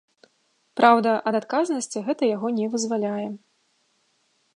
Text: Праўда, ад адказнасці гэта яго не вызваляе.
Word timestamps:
Праўда, 0.79 1.11
ад 1.31 1.37
адказнасці 1.39 2.03
гэта 2.07 2.23
яго 2.35 2.47
не 2.57 2.65
вызваляе. 2.77 3.27